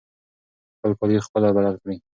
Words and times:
خپل 0.77 0.91
کالي 0.99 1.17
خپله 1.27 1.47
بدل 1.55 1.75
کړئ. 1.81 1.97